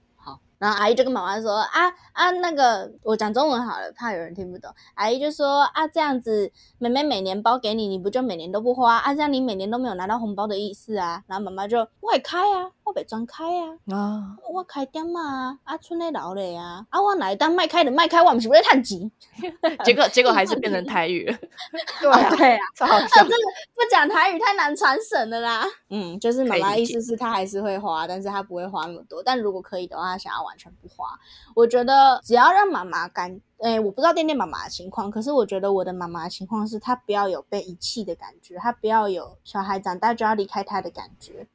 [0.58, 4.72] 然后阿姨就跟妈妈说啊啊那个我讲中文好了，怕有人听不懂。
[4.96, 9.14] 阿姨就说啊这样子，妹妹每年包给你，你不就每年都不花啊？
[9.14, 11.24] 这样你每年都没有拿到红包的意思啊？
[11.28, 19.12] 然后妈妈就外开啊，我被专开啊，啊，我开店嘛，啊，村内老嘞啊，啊，我来当卖开的卖开，我们是为了探钱。
[19.84, 21.38] 结果结果还是变成台语了。
[22.00, 23.30] 对啊， 对啊，超好啊，笑这。
[23.30, 23.36] 个
[23.76, 25.66] 不讲台语太难传神了啦。
[25.90, 29.22] 嗯，就是妈妈意思是她还是会花，但是她不会花那么多。
[29.24, 31.20] 但如果可以的话，她想要完全不花。
[31.56, 41.48] 我觉得只要让妈妈感，诶，我不知道店店妈妈的情况，可是我觉得我的妈妈的情况是，她不要有被遗弃的感觉，她不要有小孩长大就要离开她的感觉。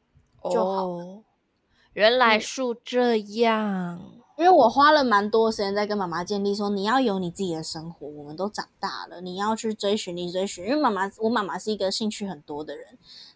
[0.50, 1.22] 就好哦，
[1.92, 4.19] 原来嗯是这样。
[4.40, 10.64] 因为我花了蛮多时间在跟妈妈建立说，你要有你自己的生活，我们都长大了，你要去追寻你追寻。
[10.64, 12.86] 因为妈妈，我妈妈是一个兴趣很多的人，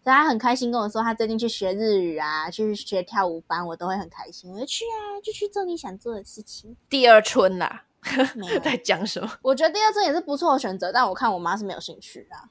[0.03, 4.51] 所以她很开心跟我说，她最近去学日语啊，去学跳舞班，我都会很开心。
[4.51, 6.75] 我就去啊，就去做你想做的事情。
[6.89, 7.85] 第二春啦，
[8.35, 9.31] 没有， 在讲什么？
[9.43, 12.49] 我觉得第二春也是不错的选择，但我看我妈是没有兴趣的啊。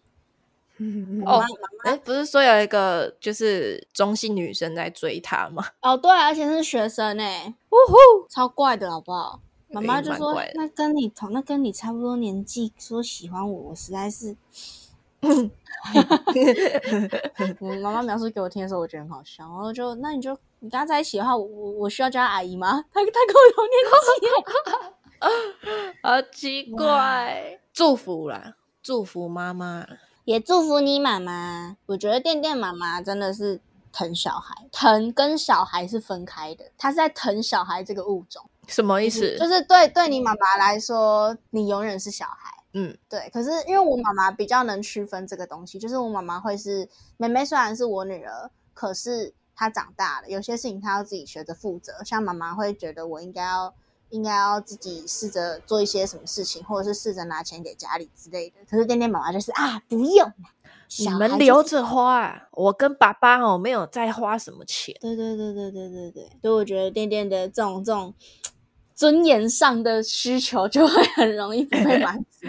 [1.26, 1.44] 哦
[1.84, 5.66] 哎，不是说有一个就是中性女生在追他吗？
[5.82, 7.96] 哦，对啊，而且是学生哎、呜呼，
[8.30, 9.42] 超怪的好不好？
[9.70, 14.36] 妈妈就说蛮怪的：“那跟你同，那跟你差不多年纪，说喜欢我，我实在是
[17.60, 19.44] ……”我 妈妈描述给我听的时候，我觉得很好笑。
[19.46, 22.86] 然后就，那你就你跟他在一起的话，我我我需要叫她阿姨吗？
[22.94, 25.30] 她她跟我同年纪，
[26.04, 27.60] 好奇怪。
[27.74, 29.88] 祝福啦，祝福妈妈。
[30.26, 31.78] 也祝福你妈妈。
[31.88, 33.60] 我觉得店店妈妈真的是
[33.92, 38.44] 疼小孩，疼跟小孩是分开的，她是在疼小孩这个物种。
[38.68, 39.38] 什么意思？
[39.38, 42.52] 就是对对你妈妈来说，你永远是小孩。
[42.76, 52.04] 嗯，对，可是因为我妈妈比较能区分这个东西，就是我妈妈会是妹妹，虽然是我女儿，可是她长大了，有些事情她要自己学着负责。
[52.04, 53.76] 像妈妈会觉得我应该要
[54.14, 58.58] 应该要自己试着做一些什么事情，或者是试着拿钱给家里之类的。
[58.70, 60.34] 可是店店妈妈就是啊，不用啦，
[61.00, 64.96] 你们留是着花啊，我跟爸爸哦没有再花什么钱。
[65.02, 68.14] 对对对对对对对，所以我觉得店店的这种这种
[68.94, 72.48] 尊严上的需求就会很容易不被满足。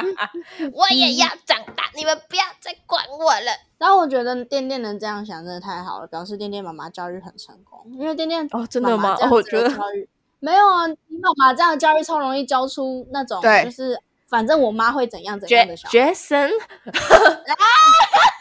[0.72, 3.52] 我也要长大，你们不要再管我了。
[3.76, 7.84] 然后我觉得店店能这样想真的太好了，表示店店妈妈教育很成功。
[7.92, 10.08] 因为店店哦真的吗哦我觉得教育
[10.40, 15.98] 没有啊，你妈妈这样的教育超容易教出那种对就是反正我妈会怎样怎样的小孩。
[15.98, 16.50] Jason，Jason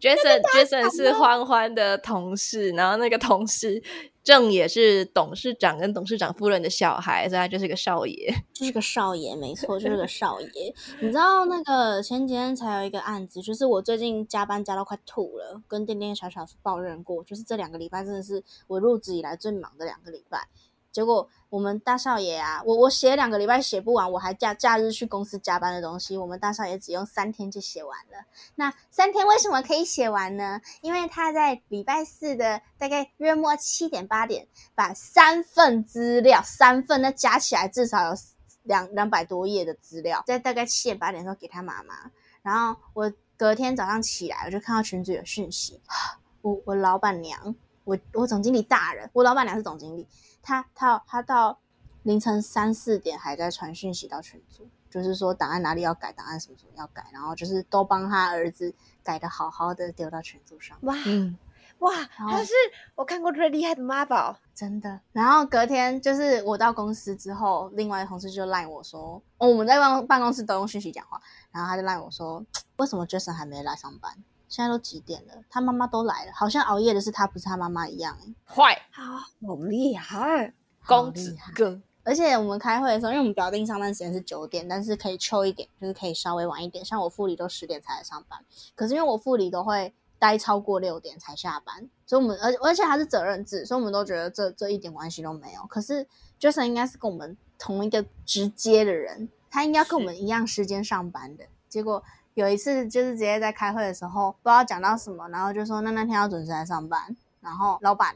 [0.00, 3.82] Jason 是欢欢的同事，然后那个同事
[4.22, 8.32] 正也是董事长跟董事长夫人的小孩，所以他就是个少爷。
[8.52, 10.74] 就是个少爷，没错，就是个 少爷。
[11.00, 20.48] 你知道那个前几天才有一个案子，就是我最近加班加到快吐了，跟店店小小抱怨过，就是这两个礼拜真的是我入职以来最忙的两个礼拜。
[20.96, 28.24] 结果我们大少爷啊，我我写两个礼拜写不完，我还假假日去公司加班的东西，我们大少爷只用三天就写完了。
[28.54, 30.62] 那三天为什么可以写完呢？
[30.80, 38.16] 因为他在礼拜四的大概月末七点八点，把三份资料，三份那加起来至少有
[38.62, 42.10] 两两百多页的资料，在大概七点八点的时候给他妈妈。
[42.40, 45.78] 然后我隔天早上起来，我就看到群组有讯息，
[46.40, 47.54] 我我老板娘，
[47.84, 50.06] 我我总经理大人，我老板娘是总经理，
[50.46, 51.58] 她她她到
[52.04, 60.78] 凌晨三四点还在传讯息到群组，就是说档案哪里要改，档案什么什么要改，然后就是都帮他儿子改的好好的丢到群组上。
[60.82, 61.36] 哇嗯，
[61.80, 62.52] 哇，后他是
[62.94, 65.00] 我看过最厉害的妈宝，真的。
[65.10, 72.46] 然后隔天就是我到公司之后，另外的同事就赖我说，哦，我们在办办公室都用讯息讲话，然后他就赖我说，
[72.78, 74.16] 为什么 Jason 还没来上班？
[74.48, 75.34] 现在都几点了？
[75.50, 78.34] 他妈妈都来了，好像熬夜的是他，不是他妈妈一样、欸。
[78.44, 79.02] 坏好
[79.46, 80.54] 好厉害，
[80.86, 86.84] 公子哥，而且我们开会的时候，因为我们表定上班时间是九点，但是可以抽一点，就是可以稍微晚一点。
[86.84, 95.62] 像我副理都十点才来上班，可是因为我副理都会待超过六点才下班，所以我们而而且还是责任制，所以我们都觉得这这一点关系都没有。
[95.66, 96.06] 可是
[96.40, 101.44] Jason 应该是跟我们同一个直接的人，他应该跟我们一样时间上班的。
[101.68, 102.02] 结果
[102.36, 108.14] 有一次就是直接在开会的时候，不知道讲到什么，然后就说那那天要准时来上班，然后老板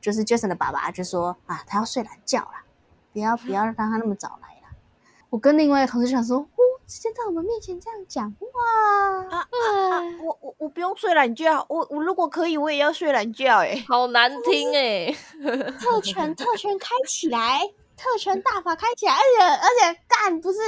[0.00, 2.64] 就是 Jason 的爸爸就说啊，他要睡懒觉啦。
[3.12, 4.74] 不要不要让他那么早来啦。
[5.30, 9.46] 我跟另外一个同事想说，哦，直接在我们面前这样讲，哇，啊啊
[10.24, 13.84] 我我我不用睡懒觉，我我如果可以，我也要睡懒觉哎。
[13.86, 15.12] 好难听哎、
[15.78, 17.60] 特权特权开起来，
[17.96, 20.58] 特权大法开起来，而且而且干不是。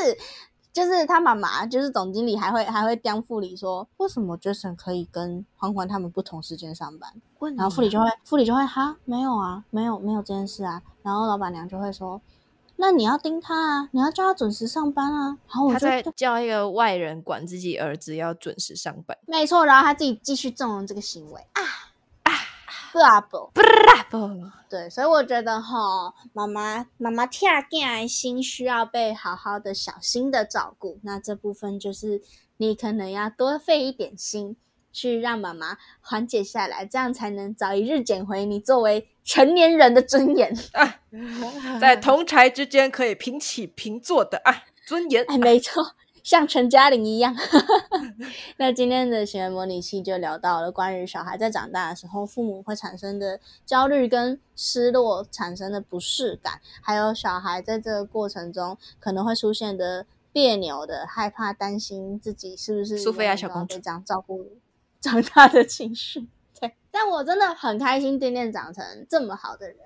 [0.72, 7.12] 就是他妈妈，就是总经理，还会还会刁副理说，为什么 Jason 可以跟欢欢他们不同时间上班？
[7.40, 10.80] 问然后副理就会副理就会哈没有啊，没有没有这件事啊。
[11.02, 12.22] 然后老板娘就会说，
[12.76, 15.26] 那你要盯他啊，你要叫他准时上班啊。
[15.46, 19.18] 然后我就他在叫一个外人管自己儿子要准时上班。
[19.26, 21.60] 没错，然后他自己继续纵容这个行为啊
[22.22, 22.32] 啊
[24.10, 24.40] ，bubble。
[24.40, 24.52] Bravo！
[24.68, 30.98] 对，所以我觉得哈，妈妈妈妈跳囝的心需要被好好的小心的照顾。
[31.02, 32.22] 那这部分就是
[32.56, 34.56] 你可能要多费一点心，
[34.92, 40.56] 去让妈妈缓解下来，这样才能早一日捡回你作为成年人的尊严。
[40.72, 41.00] 啊
[41.80, 45.22] 在同柴之间可以平起平坐的啊尊严。
[45.28, 47.36] 哎，没错，像陈嘉玲一样。
[48.56, 64.46] 那今天的行为模拟器就聊到了关于小孩在长大的时候，父母会产生的焦虑跟失落，产生的不适感，还有小孩在这个过程中可能会出现的别扭的、害怕、担心自己是不是苏菲亚小公主被这样照顾
[65.00, 66.28] 长大的情绪。
[66.60, 69.76] 对，但我真的很开心，店店长成这么好的人，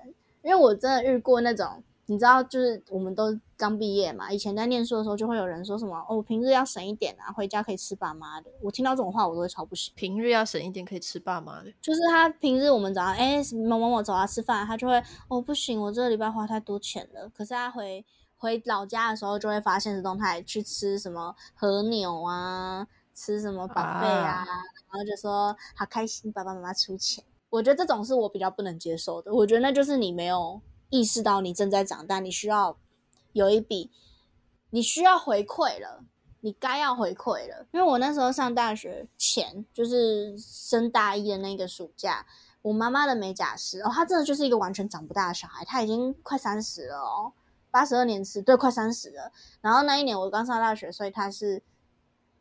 [0.43, 1.83] 因为我真的遇过那种。
[2.09, 8.49] 你知道，就是我们都刚毕业嘛，以前在念书的时候，就会有人说什么哦，平日要省一点啊，回家可以吃爸妈的。
[8.61, 9.93] 我听到这种话，我都会超不行。
[9.95, 11.73] 平日要省一点，可以吃爸妈的。
[11.81, 17.29] 就是他平日我们早上哎某某某找他吃饭，他就会哦不行，我这个礼拜花太多钱了。
[17.35, 18.05] 可是他回
[18.37, 27.21] 回老家的时候，就会发现实动态去吃什么和牛啊，吃什么 buffet 啊，然后就说好开心，爸爸妈妈出钱。
[27.49, 29.33] 我觉得这种是我比较不能接受的。
[29.33, 30.61] 我觉得那就是你没有。
[30.89, 32.77] 意识到你正在长大，你需要
[33.33, 33.91] 有一笔，
[34.69, 36.03] 你需要回馈了，
[36.41, 37.65] 你该要回馈了。
[37.71, 42.25] 因为我那时候上大学前，就是升大一的那个暑假，
[42.61, 47.33] 我妈妈的美甲师哦，她真的就是一个完全长不大的小孩，她已经快三十了哦，
[47.69, 49.31] 八十二年次，对，快三十了。
[49.61, 51.61] 然后那一年我刚上大学，所以她是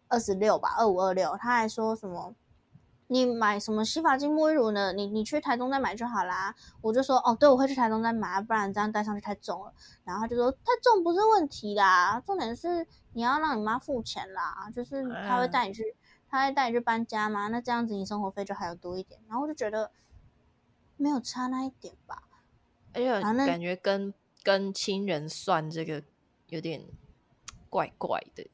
[0.09, 2.35] 二十六吧，二五二六，她还说什么？
[3.09, 4.93] 你买什么洗发精、沐浴乳呢？
[4.93, 6.55] 你你去台中再买就好啦。
[6.81, 9.73] 我就说哦，对，我会去台中再买，不然这样带上去太重了。
[10.05, 15.95] 然后他就说太重不是问题啦，重点是你要让你妈付钱啦，就是他会带你去，
[16.29, 17.49] 他会带你去搬家嘛。
[17.49, 19.21] 那这样子你生活费就还要多一点。
[19.29, 19.91] 然后我就觉得
[20.97, 22.25] 没有差那一点吧，
[22.93, 26.03] 而且感觉跟跟亲人算这个
[26.49, 26.85] 有点
[27.71, 28.49] 怪怪的。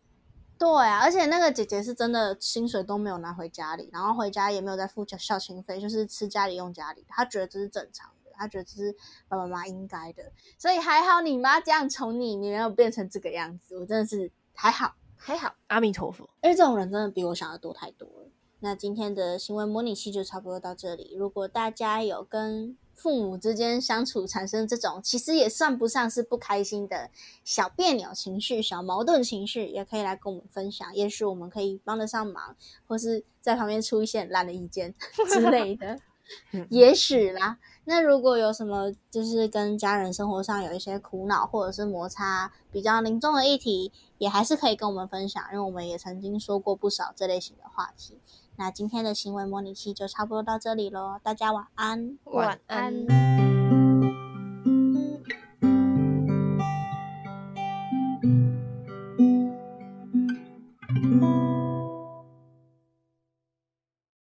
[0.62, 7.04] 对啊，而且那个姐姐是真的薪水都没有拿回家里，然后回家也没有再付孝亲费，就是吃家里用家里。
[7.08, 8.94] 她觉得这是正常的，她觉得这是
[9.26, 16.30] 爸爸妈妈应该的，所以还好你妈这样宠你，你没有变成这个样子，我真的是还好还好，阿弥陀佛。
[16.42, 18.28] 因为这种人真的比我想的多太多了。
[18.60, 21.16] 那今天的行为模拟器就差不多到这里。
[21.18, 27.10] 如果大家有跟父母之间相处产生这种其实也算不上是不开心的
[27.42, 32.54] 小别扭情绪、小矛盾情绪，也可以来跟我们分享，也许我们可以帮得上忙，
[32.86, 34.94] 或是在旁边出一些很烂的意见
[35.28, 35.98] 之类的
[36.70, 37.58] 也许啦。
[37.84, 48.20] 那如果有什么就是跟家人生活上有一些苦恼或者是摩擦比较凝重的议题，也还是可以跟我们分享，因为我们也曾经说过不少这类型的话题。
[48.62, 53.61] 那今天的行为模拟器就差不多到这里喽，大家晚安，晚安。